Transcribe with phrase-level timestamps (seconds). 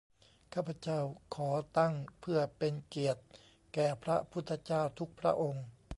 [0.53, 0.99] ข้าพเจ้า
[1.35, 3.21] ขอตั้งเพื่อเป็นเกียรติ
[3.73, 5.65] แก่พระพุทธเจ้าทุกพระองค์